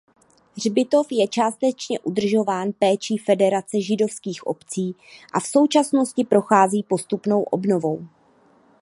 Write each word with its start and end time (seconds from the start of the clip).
Hřbitov 0.55 1.07
je 1.11 1.27
částečně 1.27 1.99
udržován 1.99 2.71
péčí 2.79 3.17
Federace 3.17 3.81
židovských 3.81 4.47
obcí 4.47 4.95
a 5.33 5.39
v 5.39 5.47
současnosti 5.47 6.23
prochází 6.23 6.83
postupnou 6.83 7.43
obnovou. 7.43 8.07